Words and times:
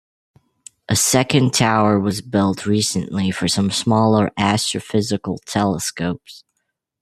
A 0.89 0.95
second 0.95 1.53
tower 1.53 1.99
was 1.99 2.21
built 2.23 2.65
recently 2.65 3.29
for 3.29 3.47
some 3.47 3.69
smaller 3.69 4.31
astrophysical 4.35 5.37
telescopes. 5.45 6.43